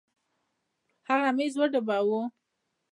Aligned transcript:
هغه 1.07 1.29
ميز 1.37 1.53
وډباوه. 1.59 2.21